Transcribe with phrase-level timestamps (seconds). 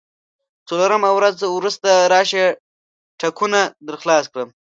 [0.67, 2.45] څلورمه ورځ وروسته راشه،
[3.19, 4.49] ټکونه درخلاص کړم.